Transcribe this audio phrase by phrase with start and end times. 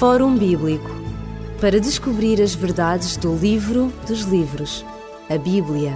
[0.00, 0.90] Fórum Bíblico
[1.60, 4.82] para descobrir as verdades do livro dos livros,
[5.28, 5.94] a Bíblia.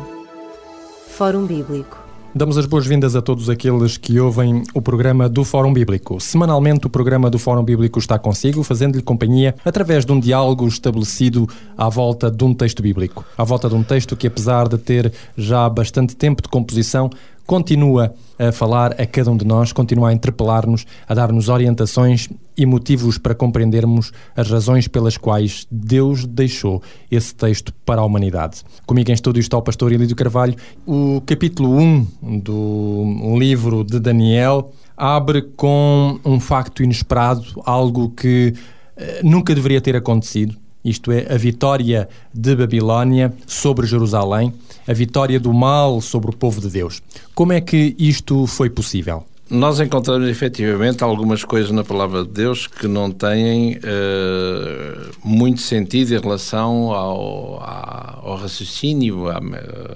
[1.08, 2.04] Fórum Bíblico.
[2.35, 6.21] Damos as boas-vindas a todos aqueles que ouvem o programa do Fórum Bíblico.
[6.21, 11.48] Semanalmente, o programa do Fórum Bíblico está consigo, fazendo-lhe companhia através de um diálogo estabelecido
[11.78, 13.24] à volta de um texto bíblico.
[13.38, 17.09] À volta de um texto que, apesar de ter já bastante tempo de composição,
[17.47, 22.66] continua a falar a cada um de nós, continua a interpelar-nos, a dar-nos orientações e
[22.66, 28.62] motivos para compreendermos as razões pelas quais Deus deixou esse texto para a humanidade.
[28.87, 30.54] Comigo em estúdio está o pastor Elídio Carvalho.
[30.87, 32.06] O capítulo 1
[32.41, 38.54] do livro de Daniel abre com um facto inesperado, algo que
[38.96, 44.52] eh, nunca deveria ter acontecido isto é, a vitória de Babilónia sobre Jerusalém,
[44.87, 47.02] a vitória do mal sobre o povo de Deus.
[47.34, 49.24] Como é que isto foi possível?
[49.51, 56.15] Nós encontramos efetivamente algumas coisas na palavra de Deus que não têm uh, muito sentido
[56.15, 59.38] em relação ao, ao raciocínio, à,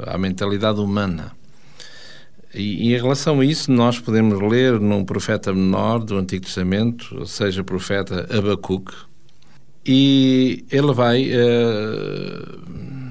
[0.06, 1.32] à, mentalidade humana.
[2.54, 7.26] E, em relação a isso, nós podemos ler num profeta menor do Antigo Testamento, ou
[7.26, 8.94] seja, profeta Abacuque,
[9.86, 13.07] e ele vai uh,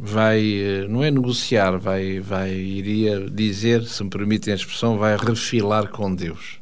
[0.00, 5.16] vai uh, não é negociar vai vai iria dizer se me permitem a expressão vai
[5.16, 6.58] refilar com Deus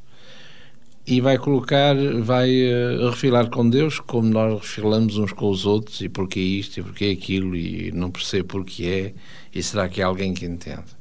[1.07, 6.01] e vai colocar vai uh, refilar com Deus como nós refilamos uns com os outros
[6.01, 9.15] e porque isto e porque aquilo e não percebo porque é
[9.55, 10.97] e será que há alguém que entende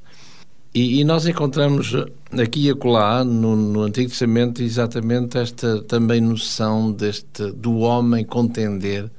[0.73, 1.93] e, e, nós encontramos
[2.37, 9.09] aqui e acolá, no, no Antigo Testamento, exatamente esta também noção deste, do homem contender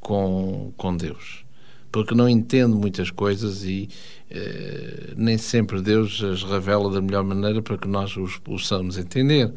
[0.00, 1.45] com, com Deus.
[1.90, 3.88] Porque não entende muitas coisas e
[4.30, 9.52] eh, nem sempre Deus as revela da melhor maneira para que nós os possamos entender,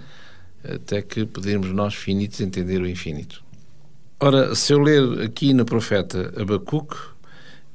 [0.63, 3.43] até que podemos nós finitos entender o infinito.
[4.19, 6.97] Ora, se eu ler aqui no profeta Abacuque,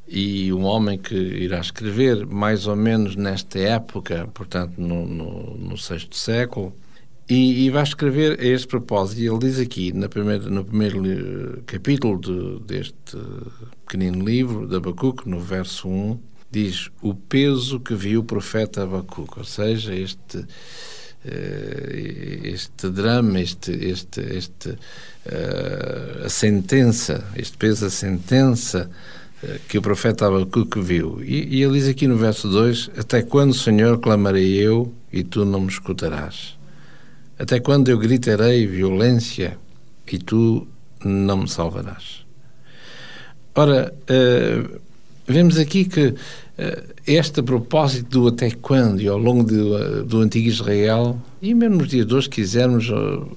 [0.06, 5.78] e um homem que irá escrever mais ou menos nesta época, portanto no, no, no
[5.78, 6.75] sexto século,
[7.29, 9.21] e, e, vai escrever a este propósito.
[9.21, 13.17] E ele diz aqui, na primeira, no primeiro capítulo de, deste
[13.87, 16.21] pequenino livro, de Abacuque, no verso 1,
[16.51, 20.45] diz o peso que viu o profeta Abacuque, ou seja, este,
[21.25, 28.91] eh, este drama, este, este, este, uh, a sentença, este peso, a sentença
[29.69, 31.23] que o profeta Abacuque viu.
[31.23, 35.45] E, e ele diz aqui no verso 2: Até quando, Senhor, clamarei eu e tu
[35.45, 36.56] não me escutarás?
[37.39, 39.59] Até quando eu gritarei violência
[40.11, 40.67] e tu
[41.05, 42.25] não me salvarás?
[43.56, 44.81] Ora, uh,
[45.27, 46.15] vemos aqui que uh,
[47.05, 51.78] este propósito do até quando e ao longo do, uh, do antigo Israel, e mesmo
[51.78, 52.89] nos dias de hoje, quisermos,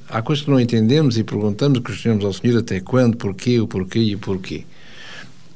[0.07, 3.99] há coisas que não entendemos e perguntamos, questionamos ao Senhor até quando, porquê, o porquê
[3.99, 4.63] e o porquê.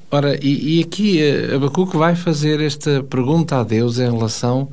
[0.09, 1.19] Ora, e, e aqui
[1.56, 4.69] Abacuque vai fazer esta pergunta a Deus em relação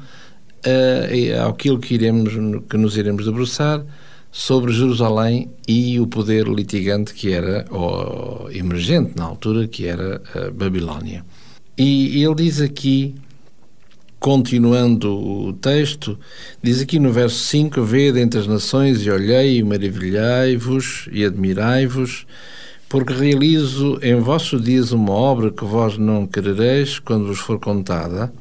[0.66, 2.32] uh, àquilo que, iremos,
[2.68, 3.84] que nos iremos debruçar
[4.30, 10.50] sobre Jerusalém e o poder litigante que era, ou emergente na altura, que era a
[10.50, 11.24] Babilónia.
[11.76, 13.14] E ele diz aqui,
[14.18, 16.18] continuando o texto,
[16.62, 22.26] diz aqui no verso 5: Vede entre as nações e olhei e maravilhai-vos e admirai-vos
[22.88, 28.32] porque realizo em vossos dias uma obra que vós não querereis quando vos for contada,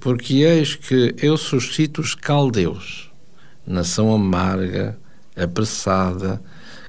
[0.00, 3.10] porque eis que eu suscito os caldeus,
[3.66, 4.98] nação amarga,
[5.36, 6.42] apressada,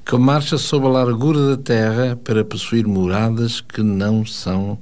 [0.06, 4.80] que marcha sob a largura da terra para possuir moradas que não são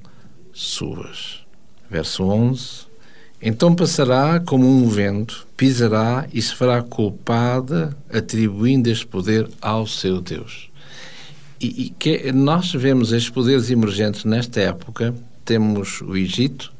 [0.53, 1.39] suas.
[1.89, 2.87] Verso 11.
[3.41, 10.21] Então passará como um vento, pisará e se fará culpada, atribuindo este poder ao seu
[10.21, 10.69] Deus.
[11.59, 15.15] E, e que nós vemos estes poderes emergentes nesta época.
[15.43, 16.71] Temos o Egito,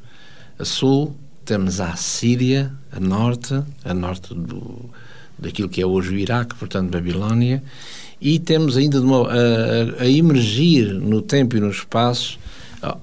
[0.58, 1.16] a sul,
[1.50, 4.88] temos a Síria, a norte, a norte do,
[5.36, 7.60] daquilo que é hoje o Iraque, portanto Babilónia,
[8.20, 12.38] e temos ainda uma, a, a, emergir no tempo e no espaço,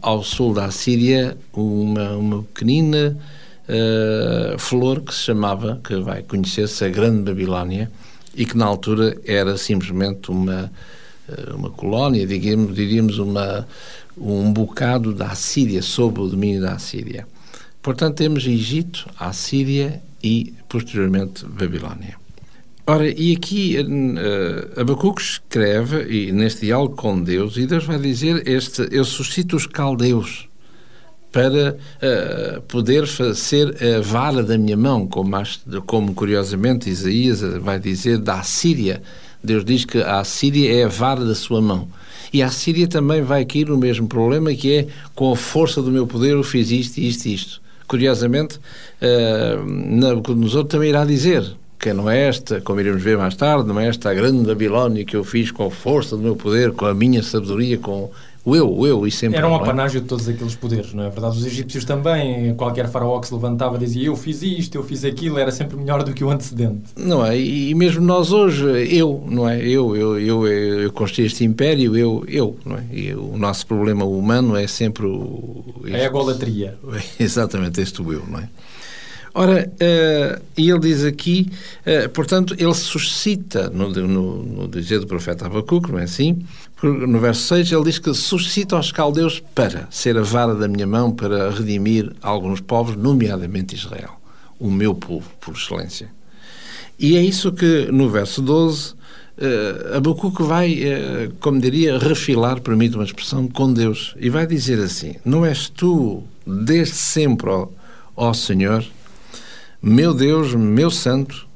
[0.02, 3.18] ao sul da Síria, uma, uma pequenina
[3.68, 7.92] uh, flor que se chamava, que vai conhecer-se a Grande Babilónia,
[8.34, 10.72] e que na altura era simplesmente uma
[11.28, 13.68] eh, uma colónia, digamos, diríamos uma,
[14.18, 17.28] um bocado da Assíria, sob o domínio da Assíria.
[17.88, 22.18] Portanto, temos Egito, Assíria e, posteriormente, Babilónia.
[22.86, 28.46] Ora, e aqui uh, Abacuque escreve, e neste diálogo com Deus, e Deus vai dizer:
[28.46, 30.50] este, Eu suscito os caldeus
[31.32, 35.32] para uh, poder ser a vara da minha mão, como,
[35.86, 39.02] como curiosamente Isaías vai dizer, da Assíria
[39.42, 41.88] Deus diz que a Síria é a vara da sua mão.
[42.34, 45.90] E a Síria também vai cair no mesmo problema que é com a força do
[45.90, 47.67] meu poder eu fiz isto, isto isto.
[47.88, 51.44] Curiosamente, uh, Nabucodonosor também irá dizer
[51.80, 55.06] que não é esta, como iremos ver mais tarde, não é esta a grande Babilónia
[55.06, 58.10] que eu fiz com a força do meu poder, com a minha sabedoria, com
[58.48, 59.38] o eu, o eu e sempre.
[59.38, 59.58] Era um é?
[59.58, 61.38] apanágio de todos aqueles poderes, não é verdade?
[61.38, 65.38] Os egípcios também, qualquer faraó que se levantava dizia eu fiz isto, eu fiz aquilo,
[65.38, 66.84] era sempre melhor do que o antecedente.
[66.96, 67.38] Não é?
[67.38, 69.60] E mesmo nós hoje, eu, não é?
[69.60, 72.86] Eu, eu, eu, eu construí este império, eu, eu, não é?
[72.90, 75.66] E o nosso problema humano é sempre o.
[75.84, 76.78] Este, é a golatria.
[77.20, 78.48] Exatamente, este eu, não é?
[79.34, 81.52] Ora, uh, e ele diz aqui,
[81.86, 86.44] uh, portanto, ele suscita, no, no, no dizer do profeta Abacuque, não é assim?
[86.84, 90.86] No verso 6, ele diz que suscita aos caldeus para ser a vara da minha
[90.86, 94.20] mão para redimir alguns povos, nomeadamente Israel,
[94.60, 96.12] o meu povo, por excelência.
[97.00, 102.96] E é isso que, no verso 12, uh, Abacuque vai, uh, como diria, refilar, permite
[102.96, 104.16] uma expressão, com Deus.
[104.20, 107.68] E vai dizer assim: Não és tu, desde sempre, ó,
[108.16, 108.86] ó Senhor,
[109.82, 111.48] meu Deus, meu Santo,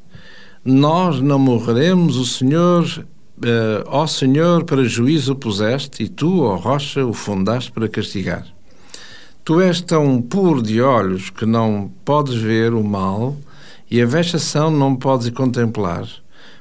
[0.65, 3.05] nós não morreremos, o Senhor,
[3.43, 8.45] uh, ó Senhor, para juízo o puseste, e tu, ó rocha, o fundaste para castigar.
[9.43, 13.37] Tu és tão puro de olhos que não podes ver o mal,
[13.89, 16.07] e a vexação não podes contemplar,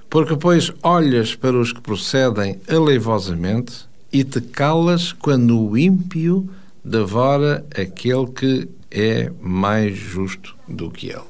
[0.09, 6.49] porque, pois, olhas para os que procedem aleivosamente e te calas quando o ímpio
[6.85, 11.30] devora aquele que é mais justo do que ele.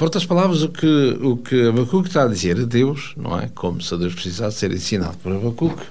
[0.00, 3.50] Por outras palavras, o que, o que Abacuque está a dizer a Deus, não é?
[3.54, 5.82] Como se a Deus precisasse ser ensinado por Abacuque,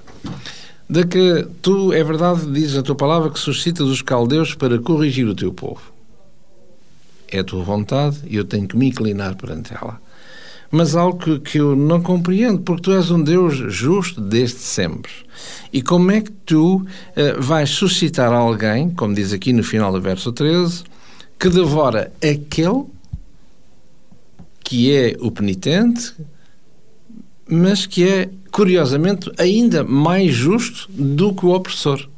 [0.88, 5.28] de que tu, é verdade, dizes a tua palavra que suscitas os caldeus para corrigir
[5.28, 5.92] o teu povo.
[7.30, 10.00] É a tua vontade e eu tenho que me inclinar perante ela.
[10.72, 15.12] Mas algo que, que eu não compreendo, porque tu és um Deus justo desde sempre.
[15.72, 16.84] E como é que tu uh,
[17.40, 20.82] vais suscitar alguém, como diz aqui no final do verso 13,
[21.38, 22.86] que devora aquele
[24.70, 26.14] que é o penitente,
[27.44, 32.08] mas que é, curiosamente, ainda mais justo do que o opressor.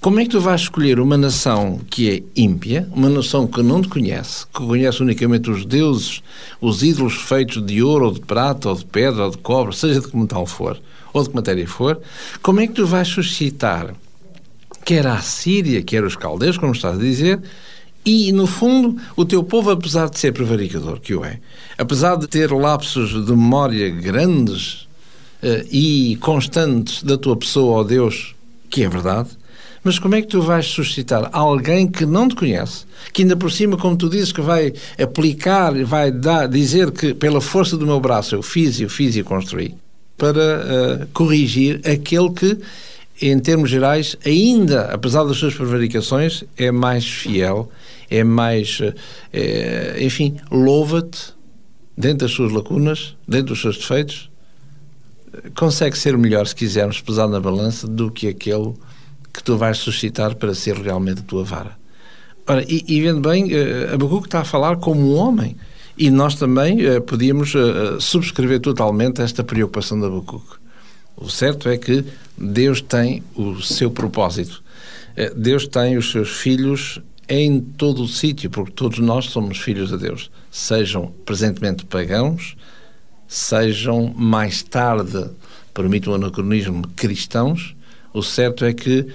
[0.00, 3.82] Como é que tu vais escolher uma nação que é ímpia, uma nação que não
[3.82, 6.22] te conhece, que conhece unicamente os deuses,
[6.58, 10.00] os ídolos feitos de ouro, ou de prata, ou de pedra, ou de cobre, seja
[10.00, 10.80] de que metal for,
[11.12, 12.00] ou de que matéria for,
[12.40, 13.94] como é que tu vais suscitar,
[14.82, 17.38] quer a Síria, quer os caldeus, como estás a dizer,
[18.04, 21.38] e, no fundo, o teu povo, apesar de ser prevaricador, que o é,
[21.78, 24.88] apesar de ter lapsos de memória grandes
[25.42, 28.34] uh, e constantes da tua pessoa, ó Deus,
[28.68, 29.30] que é verdade,
[29.84, 33.50] mas como é que tu vais suscitar alguém que não te conhece, que ainda por
[33.50, 38.00] cima, como tu dizes, que vai aplicar, vai dar, dizer que pela força do meu
[38.00, 39.74] braço eu fiz, eu fiz e construí,
[40.16, 42.58] para uh, corrigir aquele que,
[43.22, 47.70] em termos gerais, ainda, apesar das suas prevaricações, é mais fiel
[48.12, 48.78] é mais,
[49.32, 51.32] é, enfim, louva-te
[51.96, 54.30] dentro das suas lacunas, dentro dos seus defeitos,
[55.56, 58.74] consegue ser melhor, se quisermos pesar na balança, do que aquele
[59.32, 61.78] que tu vais suscitar para ser realmente a tua vara.
[62.46, 65.56] Ora, e, e vendo bem, uh, Abacuque está a falar como um homem.
[65.96, 70.56] E nós também uh, podíamos uh, subscrever totalmente esta preocupação de Abacuque.
[71.22, 72.04] O certo é que
[72.36, 74.62] Deus tem o seu propósito.
[75.36, 79.98] Deus tem os seus filhos em todo o sítio, porque todos nós somos filhos de
[79.98, 82.56] Deus, sejam presentemente pagãos,
[83.28, 85.30] sejam mais tarde,
[85.72, 87.74] permite o anacronismo, cristãos.
[88.12, 89.06] O certo é que uh,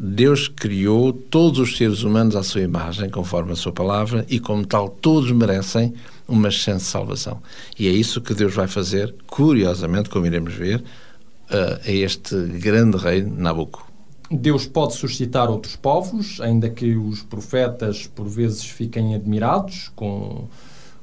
[0.00, 4.66] Deus criou todos os seres humanos à sua imagem, conforme a sua palavra, e como
[4.66, 5.94] tal, todos merecem
[6.26, 7.40] uma chance de salvação.
[7.78, 10.82] E é isso que Deus vai fazer, curiosamente, como iremos ver,
[11.50, 13.90] uh, a este grande rei Nabucco.
[14.30, 20.46] Deus pode suscitar outros povos, ainda que os profetas por vezes fiquem admirados com,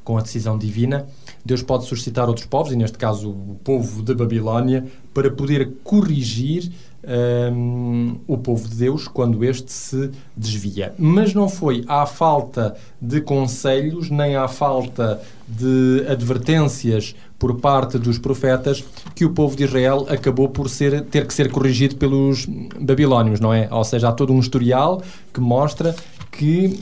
[0.02, 1.06] com a decisão divina.
[1.44, 6.72] Deus pode suscitar outros povos, e neste caso o povo da Babilónia, para poder corrigir
[7.08, 10.94] um, o povo de Deus quando este se desvia.
[10.98, 18.18] Mas não foi à falta de conselhos, nem à falta de advertências por parte dos
[18.18, 22.46] profetas que o povo de Israel acabou por ser, ter que ser corrigido pelos
[22.80, 23.68] babilónios, não é?
[23.72, 25.02] Ou seja, há todo um historial
[25.34, 25.96] que mostra
[26.32, 26.80] que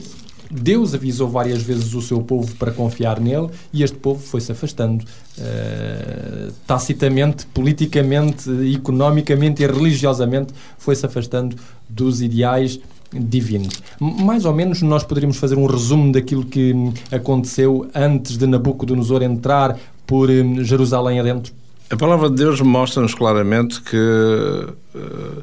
[0.50, 5.04] Deus avisou várias vezes o seu povo para confiar nele e este povo foi-se afastando
[5.04, 11.56] uh, tacitamente, politicamente, economicamente e religiosamente, foi-se afastando
[11.88, 12.80] dos ideais
[13.12, 13.82] divinos.
[14.00, 16.74] Mais ou menos nós poderíamos fazer um resumo daquilo que
[17.10, 21.52] aconteceu antes de Nabucodonosor entrar por hum, Jerusalém adentro?
[21.88, 25.42] A palavra de Deus mostra-nos claramente que uh,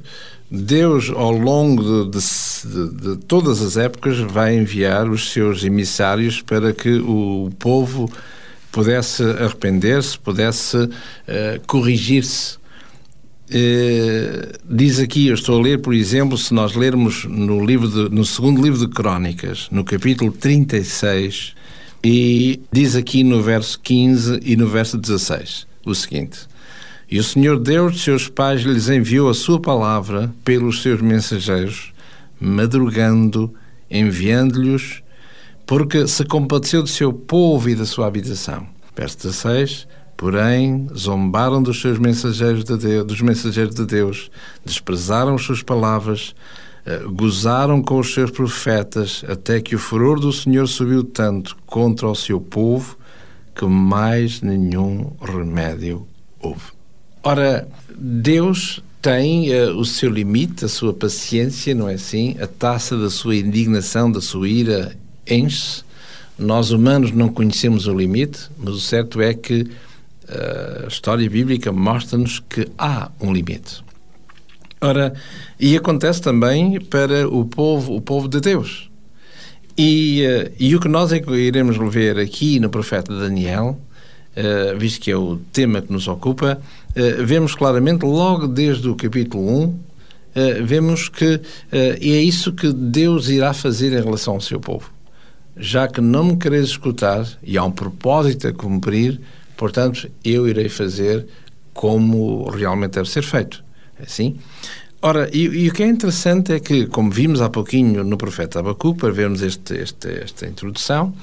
[0.52, 6.74] Deus, ao longo de, de, de, todas as épocas, vai enviar os seus emissários para
[6.74, 8.12] que o povo
[8.72, 10.90] pudesse arrepender-se, pudesse uh,
[11.66, 12.58] corrigir-se.
[13.50, 18.14] Uh, diz aqui, eu estou a ler, por exemplo, se nós lermos no, livro de,
[18.14, 21.56] no segundo livro de Crónicas, no capítulo 36,
[22.04, 26.48] e diz aqui no verso 15 e no verso 16 o seguinte:
[27.10, 31.94] E o Senhor Deus de seus pais lhes enviou a sua palavra pelos seus mensageiros,
[32.40, 33.54] madrugando,
[33.90, 35.02] enviando-lhes,
[35.66, 38.68] porque se compadeceu do seu povo e da sua habitação.
[38.96, 44.30] Verso 16: Porém, zombaram dos seus mensageiros de Deus, dos mensageiros de Deus,
[44.66, 46.36] desprezaram as suas palavras,
[47.12, 52.16] gozaram com os seus profetas, até que o furor do Senhor subiu tanto contra o
[52.16, 52.98] seu povo
[53.56, 56.08] que mais nenhum remédio
[56.40, 56.74] houve.
[57.24, 62.36] Ora, Deus tem uh, o seu limite, a sua paciência, não é assim?
[62.40, 64.96] A taça da sua indignação, da sua ira,
[65.28, 65.84] enche-se.
[66.38, 71.72] Nós humanos não conhecemos o limite, mas o certo é que uh, a história bíblica
[71.72, 73.84] mostra-nos que há um limite.
[74.84, 75.14] Ora,
[75.58, 78.92] e acontece também para o povo, o povo de Deus.
[79.78, 83.80] E, uh, e o que nós iremos ver aqui no profeta Daniel,
[84.36, 88.96] uh, visto que é o tema que nos ocupa, uh, vemos claramente, logo desde o
[88.96, 89.80] capítulo 1,
[90.66, 91.40] vemos que
[91.72, 94.92] é isso que Deus irá fazer em relação ao seu povo.
[95.56, 99.22] Já que não me quereis escutar, e há um propósito a cumprir,
[99.56, 101.28] portanto, eu irei fazer
[101.72, 103.64] como realmente deve ser feito.
[104.02, 104.38] Assim?
[105.02, 108.60] Ora, e, e, o que é interessante é que, como vimos há pouquinho no profeta
[108.60, 111.14] Abacu, para vermos este, este, esta introdução,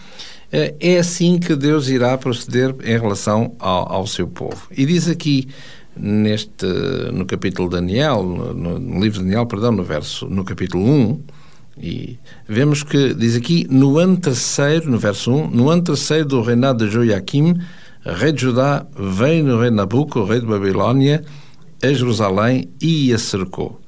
[0.52, 4.68] eh, é assim que Deus irá proceder em relação ao, ao seu povo.
[4.76, 5.48] E diz aqui
[5.96, 6.66] neste
[7.12, 11.20] no capítulo Daniel, no, no, livro de Daniel, perdão, no verso no capítulo 1,
[11.82, 16.42] e vemos que diz aqui no ano terceiro, no verso 1, no ano terceiro do
[16.42, 17.56] reinado de Joaquim,
[18.04, 21.24] rei de Judá, vem no rei Nabuco, rei de Babilônia,
[21.82, 23.80] a Jerusalém e a cercou.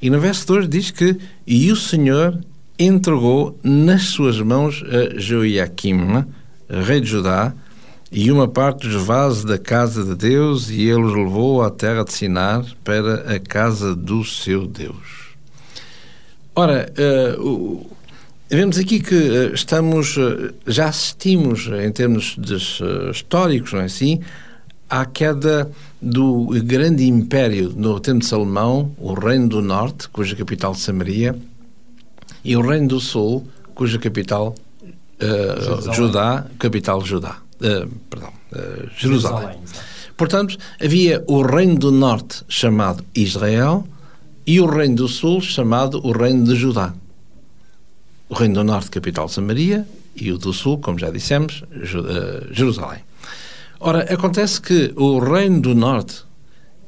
[0.00, 2.38] E no verso 2 diz que e o Senhor
[2.78, 6.24] entregou nas suas mãos a Joiaquim,
[6.68, 7.52] rei de Judá,
[8.10, 12.04] e uma parte dos vasos da casa de Deus, e ele os levou à terra
[12.04, 15.28] de Sinar para a casa do seu Deus.
[16.54, 16.90] Ora,
[17.38, 17.86] uh,
[18.48, 22.56] vemos aqui que uh, estamos, uh, já assistimos, em termos de,
[23.10, 24.20] históricos, não é assim,
[24.88, 30.74] à queda do grande império no tempo de Salomão, o Reino do Norte, cuja capital
[30.74, 31.36] Samaria,
[32.44, 39.40] e o Reino do Sul, cuja capital uh, Judá, capital Judá, uh, perdão, uh, Jerusalém.
[39.40, 39.58] Jerusalém.
[40.16, 43.86] Portanto, havia o Reino do Norte chamado Israel
[44.46, 46.92] e o Reino do Sul chamado o Reino de Judá.
[48.28, 51.62] O Reino do Norte, capital Samaria, e o do Sul, como já dissemos,
[52.50, 53.07] Jerusalém.
[53.80, 56.24] Ora, acontece que o Reino do Norte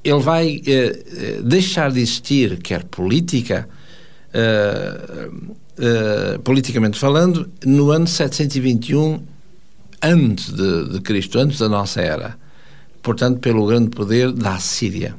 [0.02, 3.68] ele vai eh, eh, deixar de existir, quer política,
[4.32, 5.30] eh,
[5.78, 9.22] eh politicamente falando, no ano 721
[10.02, 12.36] antes de, de, Cristo, antes da nossa era.
[13.02, 15.14] Portanto, pelo grande poder da Síria.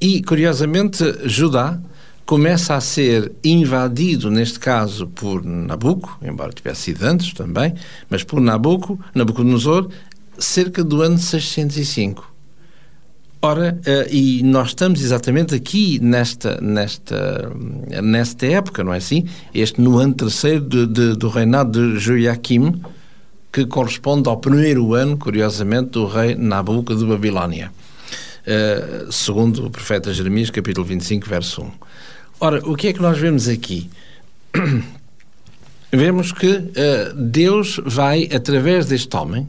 [0.00, 1.80] E, curiosamente, Judá
[2.28, 7.74] começa a ser invadido, neste caso, por Nabucco, embora tivesse sido antes também,
[8.10, 9.88] mas por Nabucco, Nabucodonosor,
[10.38, 12.38] cerca do ano 605.
[13.40, 17.52] Ora, uh, e nós estamos exatamente aqui nesta, nesta,
[18.02, 19.26] nesta época, não é assim?
[19.54, 22.82] Este no ano terceiro de, de, do reinado de Joaquim,
[23.52, 27.70] que corresponde ao primeiro ano, curiosamente, do rei Nabucco de Babilónia.
[28.42, 31.70] Uh, segundo o profeta Jeremias, capítulo 25, verso 1.
[32.40, 33.88] Ora, o que é que nós vemos aqui?
[35.92, 39.46] vemos que uh, Deus vai, através deste homem,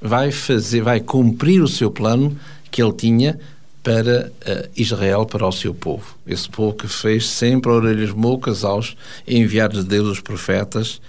[0.00, 2.36] vai fazer, vai cumprir o seu plano
[2.70, 3.38] que ele tinha
[3.82, 6.16] para uh, Israel, para o seu povo.
[6.26, 11.00] Esse povo que fez sempre orelhas moucas aos enviados de Deus, os profetas,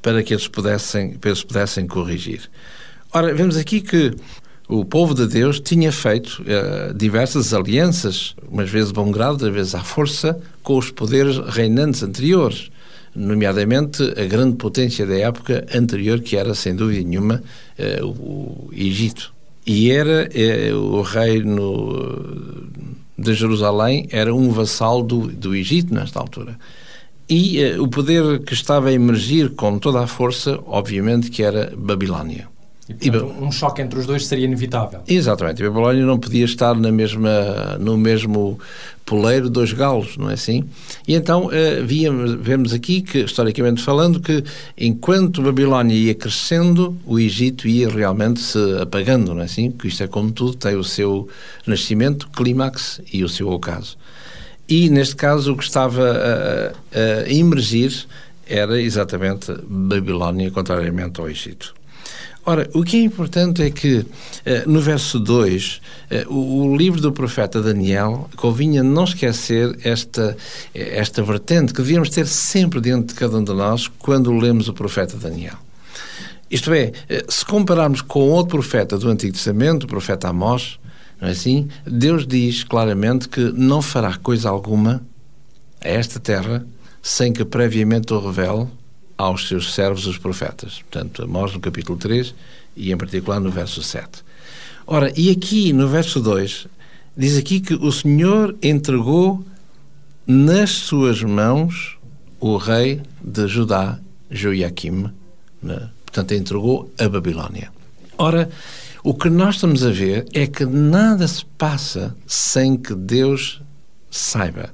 [0.00, 2.50] para que eles pudessem, para eles pudessem corrigir.
[3.12, 4.14] Ora, vemos aqui que
[4.68, 9.52] o povo de Deus tinha feito uh, diversas alianças, umas vezes de bom grado, outras
[9.52, 12.70] vezes à força, com os poderes reinantes anteriores
[13.14, 17.42] nomeadamente a grande potência da época anterior, que era, sem dúvida nenhuma,
[17.78, 19.32] eh, o Egito.
[19.66, 22.68] E era eh, o reino
[23.16, 26.58] de Jerusalém, era um vassal do, do Egito nesta altura.
[27.28, 31.72] E eh, o poder que estava a emergir com toda a força, obviamente, que era
[31.76, 32.53] Babilónia.
[32.88, 35.00] E, portanto, e, um choque entre os dois seria inevitável.
[35.08, 35.62] Exatamente.
[35.62, 38.58] E a Babilónia não podia estar na mesma, no mesmo
[39.06, 40.64] poleiro dos galos, não é assim?
[41.06, 44.44] E então uh, víamos, vemos aqui que, historicamente falando, que
[44.76, 49.70] enquanto Babilónia ia crescendo, o Egito ia realmente se apagando, não é assim?
[49.70, 51.28] Que isto é como tudo, tem o seu
[51.66, 53.96] nascimento, clímax e o seu ocaso.
[54.68, 58.06] E, neste caso, o que estava a, a emergir
[58.46, 61.74] era exatamente Babilónia, contrariamente ao Egito.
[62.46, 64.04] Ora, o que é importante é que,
[64.44, 70.36] eh, no verso 2, eh, o livro do profeta Daniel convinha não esquecer esta,
[70.74, 74.74] esta vertente que devíamos ter sempre dentro de cada um de nós quando lemos o
[74.74, 75.56] profeta Daniel.
[76.50, 80.78] Isto é, eh, se compararmos com outro profeta do Antigo Testamento, o profeta Amós,
[81.18, 81.68] não é assim?
[81.86, 85.02] Deus diz claramente que não fará coisa alguma
[85.82, 86.66] a esta terra
[87.02, 88.68] sem que previamente o revele
[89.16, 90.80] aos seus servos, os profetas.
[90.82, 92.34] Portanto, Amós no capítulo 3
[92.76, 94.24] e em particular no verso 7.
[94.86, 96.66] Ora, e aqui no verso 2,
[97.16, 99.44] diz aqui que o Senhor entregou
[100.26, 101.96] nas suas mãos
[102.40, 103.98] o rei de Judá,
[104.30, 105.10] Joiaquim,
[105.62, 105.90] né?
[106.04, 107.72] portanto, entregou a Babilónia.
[108.18, 108.50] Ora,
[109.02, 113.60] o que nós estamos a ver é que nada se passa sem que Deus
[114.10, 114.73] saiba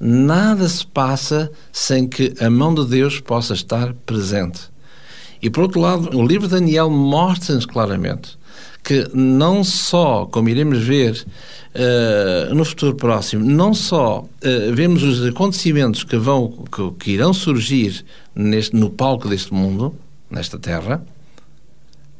[0.00, 4.60] nada se passa sem que a mão de Deus possa estar presente.
[5.40, 8.38] E por outro lado, o livro de Daniel mostra-nos claramente
[8.82, 11.26] que não só, como iremos ver
[11.74, 17.34] uh, no futuro próximo, não só uh, vemos os acontecimentos que vão que, que irão
[17.34, 18.02] surgir
[18.34, 19.94] neste, no palco deste mundo,
[20.30, 21.04] nesta terra,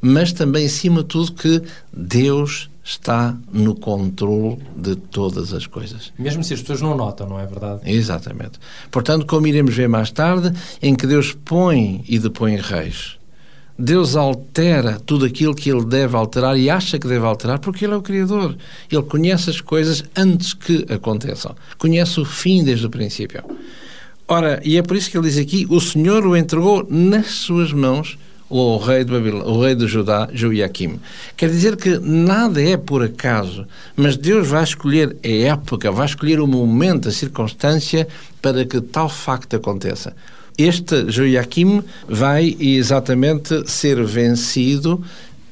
[0.01, 6.11] mas também, acima de tudo, que Deus está no controle de todas as coisas.
[6.17, 7.81] Mesmo se as pessoas não notam, não é verdade?
[7.85, 8.59] Exatamente.
[8.89, 10.51] Portanto, como iremos ver mais tarde,
[10.81, 13.19] em que Deus põe e depõe reis.
[13.77, 17.93] Deus altera tudo aquilo que Ele deve alterar e acha que deve alterar porque Ele
[17.93, 18.57] é o Criador.
[18.91, 21.55] Ele conhece as coisas antes que aconteçam.
[21.77, 23.41] Conhece o fim desde o princípio.
[24.27, 27.71] Ora, e é por isso que ele diz aqui: o Senhor o entregou nas suas
[27.71, 28.17] mãos
[28.49, 30.99] o rei de o rei de Judá, Joiaquim.
[31.37, 36.39] Quer dizer que nada é por acaso, mas Deus vai escolher a época, vai escolher
[36.39, 38.07] o momento, a circunstância
[38.41, 40.15] para que tal facto aconteça.
[40.57, 45.01] Este Joiaquim vai exatamente ser vencido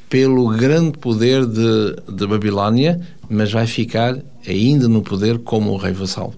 [0.10, 5.94] pelo grande poder de, de Babilónia, mas vai ficar ainda no poder como o rei
[5.94, 6.34] vassal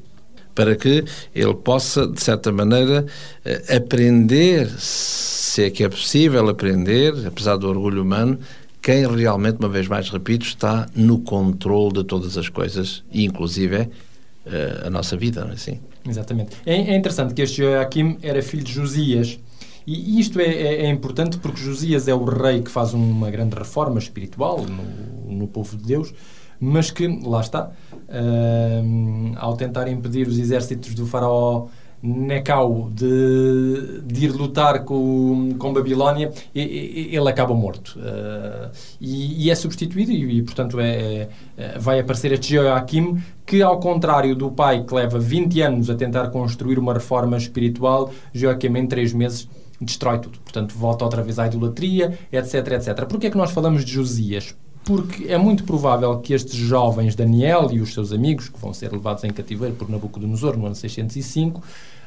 [0.54, 3.06] para que ele possa, de certa maneira,
[3.46, 8.40] eh, aprender, se é que é possível aprender, apesar do orgulho humano,
[8.82, 13.82] quem realmente, uma vez mais repito, está no controle de todas as coisas, inclusive é,
[13.84, 15.80] uh, a nossa vida, não é assim?
[16.08, 16.56] Exatamente.
[16.66, 19.40] É, é interessante que este Joaquim era filho de Josias,
[19.86, 23.56] e isto é, é, é, importante porque Josias é o rei que faz uma grande
[23.56, 26.14] reforma espiritual no, no povo de Deus,
[26.60, 27.72] mas que, lá está,
[28.10, 31.68] uh, ao tentar impedir os exércitos do faraó
[32.02, 38.00] Necau de, de ir lutar com, com Babilónia, ele acaba morto.
[38.00, 43.62] Uh, e, e, é substituído, e, e portanto é, é, vai aparecer este Joaquim, que
[43.62, 48.78] ao contrário do pai que leva 20 anos a tentar construir uma reforma espiritual, Joaquim
[48.78, 49.50] em 3 meses
[49.82, 50.40] destrói tudo.
[50.40, 53.06] Portanto, volta outra vez à idolatria, etc, etc.
[53.08, 54.56] Porquê é que nós falamos de Josias?
[54.90, 58.92] Porque é muito provável que estes jovens, Daniel e os seus amigos, que vão ser
[58.92, 61.62] levados em cativeiro por Nabucodonosor no ano 605,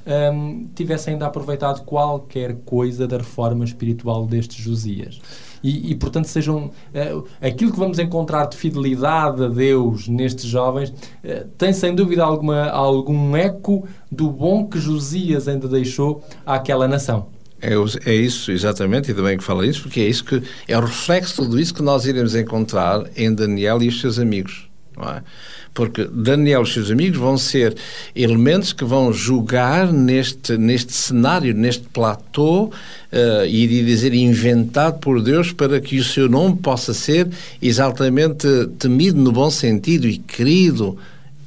[0.05, 5.21] um, tivessem ainda aproveitado qualquer coisa da reforma espiritual destes Josias.
[5.63, 6.73] E, e, portanto, sejam.
[6.93, 12.25] Uh, aquilo que vamos encontrar de fidelidade a Deus nestes jovens uh, tem, sem dúvida
[12.25, 17.29] alguma, algum eco do bom que Josias ainda deixou àquela nação.
[17.63, 20.81] É, é, isso, exatamente, e também que fala isso, porque é isso que é o
[20.81, 24.69] reflexo de tudo isso que nós iremos encontrar em Daniel e os seus amigos.
[24.97, 25.23] Não é?
[25.73, 27.75] Porque Daniel e os seus amigos vão ser
[28.15, 35.53] elementos que vão julgar neste, neste cenário, neste platô, uh, e dizer inventado por Deus
[35.53, 37.29] para que o seu nome possa ser
[37.61, 38.47] exatamente
[38.79, 40.99] temido no bom sentido e querido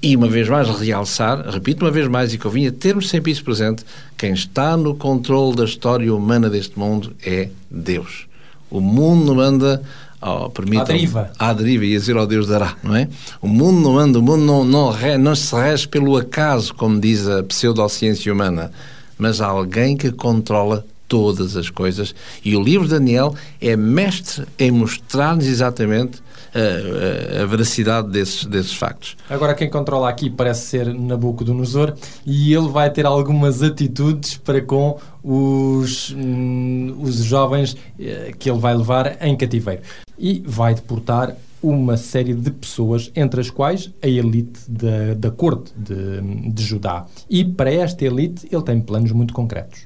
[0.05, 3.83] e, uma vez mais, realçar, repito uma vez mais, e convinha termos sempre isso presente,
[4.15, 8.27] quem está no controle da história humana deste mundo é Deus.
[8.69, 9.81] O mundo não anda
[10.21, 11.31] oh, permitam, à deriva.
[11.39, 13.09] À deriva, ia dizer ao Deus dará, não é?
[13.41, 17.27] O mundo não anda, o mundo não, não, não se rege pelo acaso, como diz
[17.27, 18.71] a pseudociência humana,
[19.17, 22.13] mas há alguém que controla todas as coisas.
[22.43, 26.23] E o livro de Daniel é mestre em mostrar-nos exatamente
[26.55, 29.17] a, a, veracidade desses, desses factos.
[29.29, 31.93] Agora, quem controla aqui parece ser Nabucodonosor
[32.25, 38.59] e ele vai ter algumas atitudes para com os, hum, os jovens eh, que ele
[38.59, 39.81] vai levar em cativeiro.
[40.17, 45.73] E vai deportar uma série de pessoas, entre as quais a elite da, da corte
[45.75, 47.05] de, de Judá.
[47.29, 49.79] E para esta elite ele tem planos muito concretos.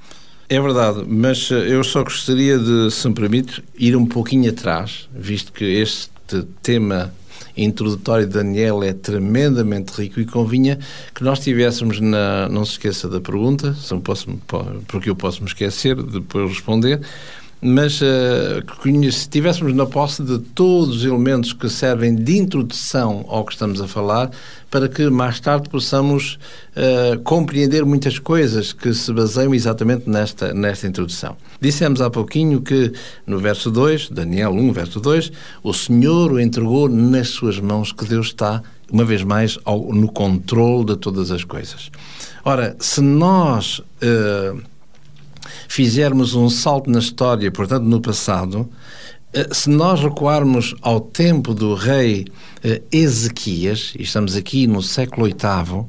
[0.51, 5.07] É verdade, mas eh, eu só gostaria de, se me permite, ir um pouquinho atrás,
[5.13, 6.18] visto que este
[6.61, 7.13] tema
[7.55, 10.79] introdutório de Daniel é tremendamente rico e convinha
[11.13, 12.47] que nós tivéssemos na.
[12.49, 14.27] Não se esqueça da pergunta, se não posso,
[14.87, 17.01] porque eu posso me esquecer de depois responder,
[17.61, 23.43] mas uh, se tivéssemos na posse de todos os elementos que servem de introdução ao
[23.43, 24.31] que estamos a falar,
[24.71, 26.39] para que mais tarde possamos
[26.75, 31.35] uh, compreender muitas coisas que se baseiam exatamente nesta, nesta introdução.
[31.59, 32.93] Dissemos há pouquinho que
[33.27, 38.05] no verso 2, Daniel 1, verso 2, o Senhor o entregou nas suas mãos, que
[38.05, 41.91] Deus está, uma vez mais, ao, no controle de todas as coisas.
[42.45, 43.79] Ora, se nós.
[44.01, 44.68] Uh,
[45.67, 48.69] fizermos um salto na história, portanto, no passado,
[49.33, 52.25] eh, se nós recuarmos ao tempo do rei
[52.63, 55.85] eh, Ezequias, e estamos aqui no século VIII,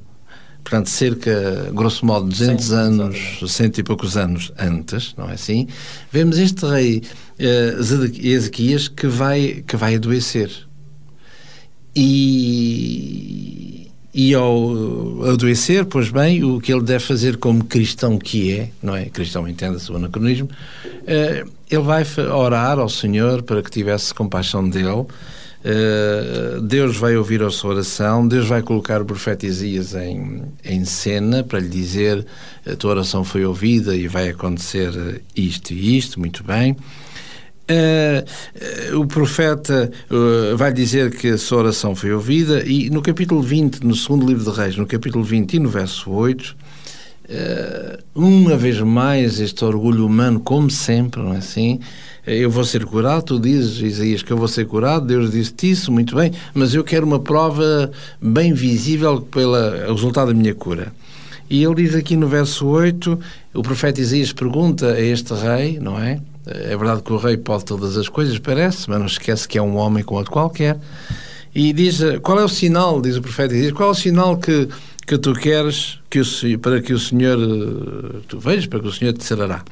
[0.62, 3.18] portanto, cerca, grosso modo, 200 Sim, anos,
[3.48, 5.66] cento e poucos anos antes, não é assim?
[6.12, 7.02] Vemos este rei
[7.38, 7.76] eh,
[8.18, 10.50] Ezequias que vai, que vai adoecer.
[11.96, 13.79] E
[14.12, 18.96] e ao adoecer, pois bem, o que ele deve fazer como cristão que é, não
[18.96, 19.04] é?
[19.06, 25.06] Cristão entenda-se o anacronismo, uh, ele vai orar ao Senhor para que tivesse compaixão dele.
[25.62, 30.84] Uh, Deus vai ouvir a sua oração, Deus vai colocar o profeta Isaías em, em
[30.84, 32.26] cena para lhe dizer
[32.66, 36.76] a tua oração foi ouvida e vai acontecer isto e isto, muito bem.
[37.70, 43.40] Uh, o profeta uh, vai dizer que a sua oração foi ouvida e no capítulo
[43.40, 46.56] 20, no segundo livro de Reis, no capítulo 20 e no verso 8,
[47.28, 51.78] uh, uma vez mais este orgulho humano, como sempre, não é assim?
[52.26, 55.92] Eu vou ser curado, tu dizes, Isaías, que eu vou ser curado, Deus disse-te isso,
[55.92, 59.54] muito bem, mas eu quero uma prova bem visível pelo
[59.86, 60.92] resultado da minha cura.
[61.48, 63.18] E ele diz aqui no verso 8,
[63.54, 66.20] o profeta Isaías pergunta a este rei, não é?
[66.46, 69.62] É verdade que o rei pode todas as coisas, parece, mas não esquece que é
[69.62, 70.78] um homem como outro qualquer.
[71.54, 74.68] E diz: qual é o sinal, diz o profeta, diz, qual é o sinal que,
[75.06, 77.38] que tu queres que o, para que o Senhor,
[78.26, 79.62] tu vejas, para que o Senhor te sarará?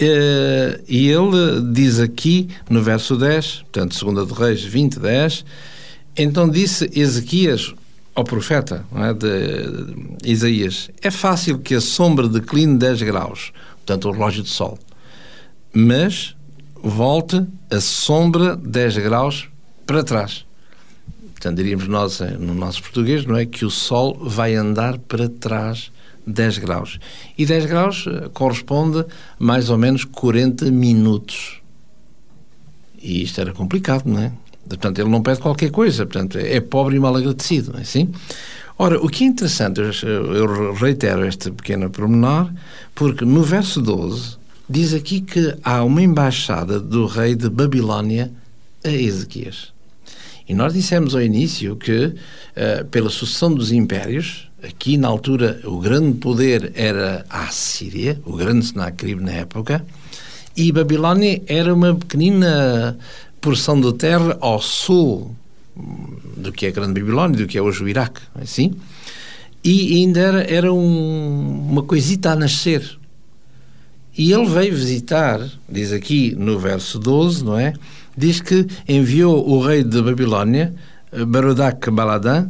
[0.00, 5.44] Eh, e ele diz aqui, no verso 10, portanto, 2 de Reis 20, 10,
[6.16, 7.74] então disse Ezequias
[8.14, 14.12] ao profeta é, de Isaías: É fácil que a sombra decline 10 graus, portanto, o
[14.12, 14.78] relógio de sol
[15.72, 16.36] mas
[16.82, 19.48] volte a sombra 10 graus
[19.86, 20.44] para trás.
[21.32, 23.46] Portanto, diríamos nós, eh, no nosso português, não é?
[23.46, 25.92] Que o Sol vai andar para trás
[26.26, 26.98] 10 graus.
[27.36, 29.06] E 10 graus eh, corresponde a
[29.38, 31.60] mais ou menos 40 minutos.
[33.00, 34.32] E isto era complicado, não é?
[34.68, 38.10] Portanto, ele não pede qualquer coisa, portanto, é pobre e mal agradecido, não é assim?
[38.76, 42.52] Ora, o que é interessante, eu reitero este pequeno pormenor,
[42.94, 44.37] porque no verso 12
[44.68, 48.30] diz aqui que há uma embaixada do rei de Babilónia
[48.84, 49.72] a Ezequias.
[50.48, 55.78] E nós dissemos ao início que, uh, pela sucessão dos impérios, aqui na altura o
[55.78, 59.84] grande poder era a Síria, o grande Senaquerib na época,
[60.56, 62.98] e Babilónia era uma pequenina
[63.40, 65.34] porção de terra ao sul
[66.36, 68.74] do que é a Grande Babilónia, do que é hoje o Iraque, é assim?
[69.62, 72.97] E ainda era, era um, uma coisita a nascer.
[74.18, 77.72] E ele veio visitar, diz aqui no verso 12, não é?
[78.16, 80.74] Diz que enviou o rei de Babilónia,
[81.28, 82.48] Barodac Baladã,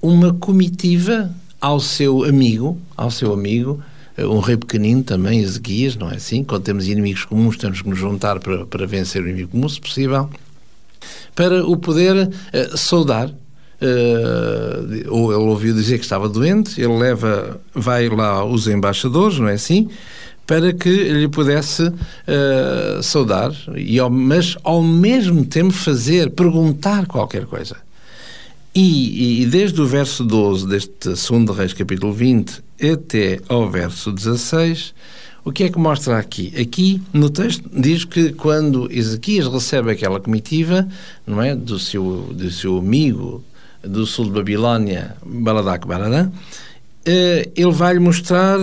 [0.00, 1.28] uma comitiva
[1.60, 3.82] ao seu amigo, ao seu amigo,
[4.16, 6.44] um rei pequenino também, Ezequias, não é assim?
[6.44, 9.80] Quando temos inimigos comuns, temos que nos juntar para, para vencer o inimigo comum, se
[9.80, 10.30] possível,
[11.34, 13.28] para o poder uh, saudar.
[13.82, 19.48] Uh, ou ele ouviu dizer que estava doente, ele leva, vai lá os embaixadores, não
[19.48, 19.88] é assim?
[20.50, 27.46] Para que lhe pudesse uh, saudar, e ao, mas ao mesmo tempo fazer, perguntar qualquer
[27.46, 27.76] coisa.
[28.74, 34.92] E, e, desde o verso 12 deste 2 Reis, capítulo 20, até ao verso 16,
[35.44, 36.52] o que é que mostra aqui?
[36.60, 40.88] Aqui no texto diz que quando Ezequias recebe aquela comitiva,
[41.24, 43.44] não é, do seu, do seu amigo
[43.84, 46.28] do sul de Babilónia, Baladak Baradã,
[47.06, 48.58] eh, ele vai-lhe mostrar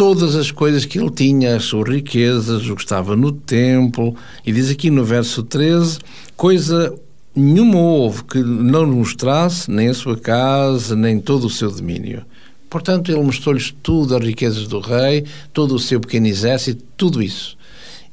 [0.00, 4.16] todas as coisas que ele tinha, as suas riquezas, o que estava no templo.
[4.46, 5.98] E diz aqui no verso 13:
[6.34, 6.98] coisa
[7.36, 12.24] nenhuma houve que não mostrasse, nem a sua casa, nem todo o seu domínio.
[12.70, 17.58] Portanto, ele mostrou-lhes tudo, as riquezas do rei, todo o seu pequeno exército, tudo isso.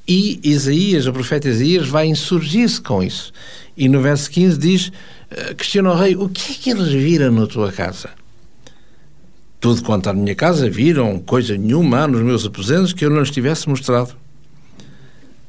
[0.05, 3.31] E Isaías, o profeta Isaías, vai insurgir-se com isso.
[3.77, 4.91] E no verso 15 diz:
[5.31, 8.09] eh, questiona o rei, o que é que eles viram na tua casa?
[9.59, 13.31] Tudo quanto à minha casa viram, coisa nenhuma nos meus aposentos que eu não lhes
[13.31, 14.15] tivesse mostrado.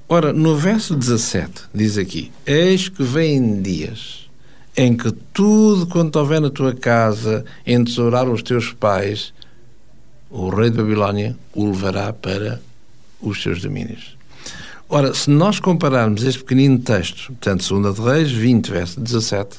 [0.09, 4.29] Ora, no verso 17, diz aqui: Eis que vêm dias
[4.79, 9.35] em que tudo quanto houver na tua casa entesouraram os teus pais,
[10.31, 12.62] o rei de Babilónia o levará para
[13.21, 14.16] os seus domínios.
[14.88, 19.59] Ora, se nós compararmos este pequenino texto, portanto, 2 de Reis 20, verso 17,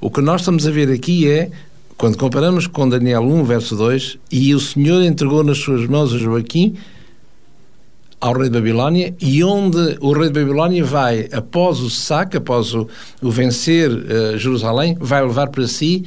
[0.00, 1.50] o que nós estamos a ver aqui é,
[1.96, 6.18] quando comparamos com Daniel 1, verso 2, e o Senhor entregou nas suas mãos a
[6.18, 6.74] Joaquim,
[8.20, 12.74] ao rei de Babilónia e onde o rei de Babilónia vai, após o saque, após
[12.74, 12.88] o,
[13.20, 16.04] o vencer uh, Jerusalém, vai levar para si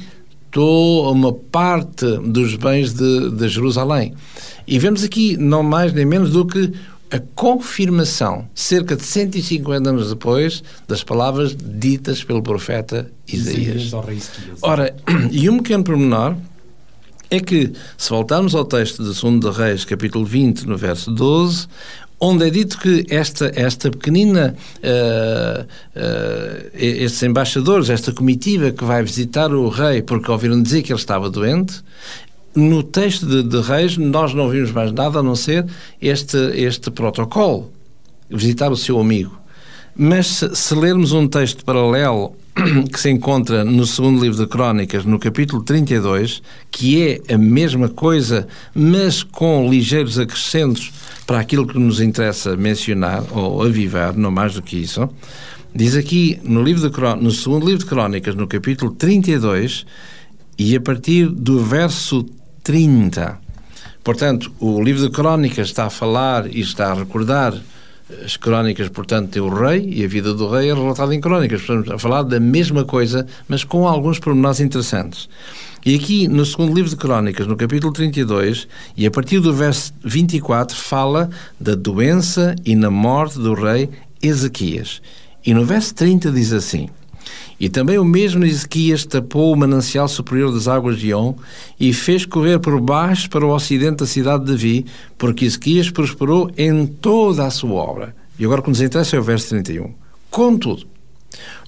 [0.50, 4.14] toda uma parte dos bens de, de Jerusalém.
[4.66, 6.72] E vemos aqui não mais nem menos do que
[7.10, 13.90] a confirmação, cerca de 150 anos depois, das palavras ditas pelo profeta Isaías.
[14.62, 14.94] Ora,
[15.30, 16.36] e um pequeno pormenor
[17.30, 21.66] é que, se voltarmos ao texto de 2 de Reis, capítulo 20, no verso 12,
[22.20, 29.02] onde é dito que esta, esta pequenina, uh, uh, estes embaixadores, esta comitiva que vai
[29.02, 31.82] visitar o rei porque ouviram dizer que ele estava doente,
[32.58, 35.64] no texto de, de Reis nós não vimos mais nada a não ser
[36.02, 37.70] este, este protocolo,
[38.28, 39.38] visitar o seu amigo.
[39.96, 42.34] Mas se, se lermos um texto paralelo
[42.92, 47.88] que se encontra no segundo livro de Crónicas, no capítulo 32, que é a mesma
[47.88, 50.92] coisa, mas com ligeiros acrescentos
[51.26, 55.08] para aquilo que nos interessa mencionar ou avivar, não mais do que isso,
[55.74, 59.86] diz aqui no, livro de, no segundo livro de Crónicas, no capítulo 32,
[60.58, 62.26] e a partir do verso
[62.68, 63.40] 30.
[64.04, 67.54] Portanto, o livro de Crónicas está a falar e está a recordar
[68.22, 71.62] as crónicas, portanto, tem o rei e a vida do rei é relatada em crónicas.
[71.62, 75.30] Estamos a falar da mesma coisa, mas com alguns pormenores interessantes.
[75.84, 79.94] E aqui, no segundo livro de crónicas, no capítulo 32, e a partir do verso
[80.04, 83.88] 24, fala da doença e na morte do rei
[84.22, 85.00] Ezequias.
[85.42, 86.90] E no verso 30 diz assim:
[87.60, 91.34] e também o mesmo Ezequias tapou o manancial superior das águas de On
[91.78, 96.50] e fez correr por baixo para o ocidente da cidade de Davi, porque Ezequias prosperou
[96.56, 98.14] em toda a sua obra.
[98.38, 99.92] E agora o que nos interessa é o verso 31.
[100.30, 100.86] Contudo,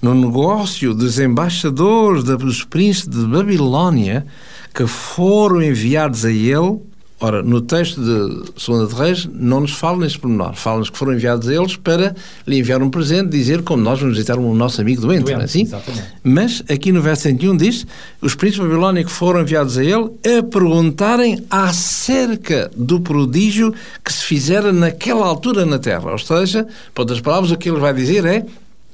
[0.01, 4.25] no negócio dos embaixadores dos príncipes de Babilónia,
[4.73, 6.79] que foram enviados a ele,
[7.23, 10.55] Ora, no texto de Segunda de Reis não nos fala neste pormenor.
[10.55, 12.15] Fala-nos que foram enviados a eles para
[12.47, 15.41] lhe enviar um presente, dizer como nós vamos visitar o nosso amigo doente, doente não
[15.41, 15.61] é assim?
[15.61, 16.07] Exatamente.
[16.23, 17.85] Mas aqui no verso 101 diz
[18.19, 23.71] os príncipes babilónicos foram enviados a ele a perguntarem acerca do prodígio
[24.03, 26.11] que se fizera naquela altura na terra.
[26.11, 28.43] Ou seja, por outras palavras, o que ele vai dizer é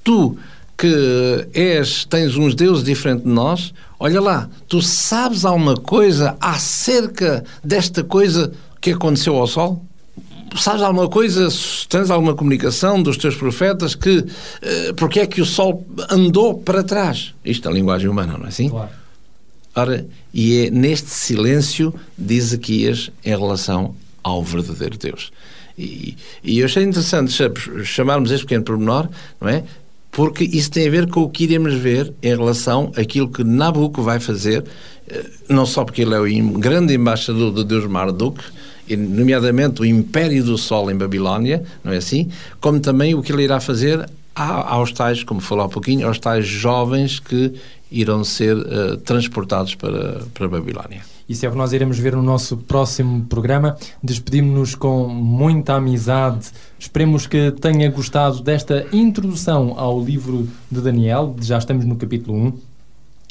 [0.04, 0.38] tu
[0.78, 7.44] que és, tens uns deuses diferentes de nós, olha lá, tu sabes alguma coisa acerca
[7.64, 9.84] desta coisa que aconteceu ao Sol?
[10.56, 11.50] Sabes alguma coisa,
[11.90, 16.84] tens alguma comunicação dos teus profetas que uh, porque é que o Sol andou para
[16.84, 17.34] trás?
[17.44, 18.70] Isto é a linguagem humana, não é assim?
[18.70, 18.90] Claro.
[19.76, 25.32] Ora, e é neste silêncio de Ezequias em relação ao verdadeiro Deus.
[25.78, 27.32] E, e eu achei interessante
[27.84, 29.08] chamarmos este pequeno pormenor,
[29.40, 29.64] não é?
[30.12, 34.02] Porque isso tem a ver com o que iremos ver em relação àquilo que Nabucco
[34.02, 34.64] vai fazer,
[35.08, 38.42] eh, não só porque ele é o grande embaixador de Deus Marduk,
[38.96, 42.30] nomeadamente o Império do Sol em Babilónia, não é assim?
[42.62, 46.46] Como também o que ele irá fazer aos tais, como falou há pouquinho, aos tais
[46.46, 47.54] jovens que
[47.92, 51.02] irão ser uh, transportados para, para Babilónia.
[51.28, 53.76] Isso é o que nós iremos ver no nosso próximo programa.
[54.02, 56.52] Despedimos-nos com muita amizade.
[56.80, 61.36] Esperemos que tenha gostado desta introdução ao livro de Daniel.
[61.42, 62.54] Já estamos no capítulo 1.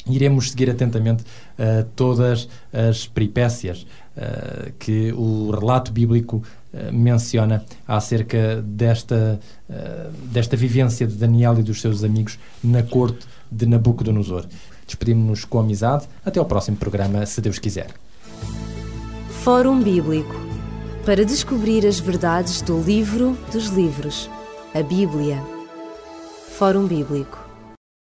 [0.09, 8.61] Iremos seguir atentamente uh, todas as peripécias uh, que o relato bíblico uh, menciona acerca
[8.61, 9.39] desta,
[10.31, 14.45] desta vivência de Daniel e dos seus amigos na corte de Nabucodonosor.
[14.87, 16.07] Despedimos-nos com amizade.
[16.25, 17.91] Até ao próximo programa, se Deus quiser.
[19.43, 20.35] Fórum Bíblico
[21.05, 24.29] para descobrir as verdades do livro dos livros,
[24.73, 25.41] a Bíblia.
[26.57, 27.46] Fórum Bíblico